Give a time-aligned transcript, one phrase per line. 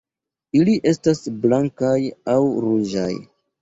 [0.59, 1.95] Ili estas blankaj
[2.37, 3.11] aŭ ruĝaj.